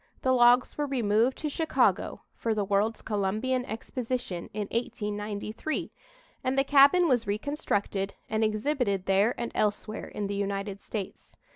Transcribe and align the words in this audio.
The 0.23 0.31
logs 0.31 0.79
were 0.79 0.87
removed 0.87 1.37
to 1.37 1.47
Chicago, 1.47 2.23
for 2.33 2.55
the 2.55 2.65
World's 2.65 3.03
Columbian 3.03 3.63
Exposition, 3.65 4.49
in 4.51 4.67
1893, 4.71 5.91
and 6.43 6.57
the 6.57 6.63
cabin 6.63 7.07
was 7.07 7.27
reconstructed 7.27 8.15
and 8.27 8.43
exhibited 8.43 9.05
there 9.05 9.39
and 9.39 9.51
elsewhere 9.53 10.07
in 10.07 10.25
the 10.25 10.33
United 10.33 10.81
States. 10.81 11.37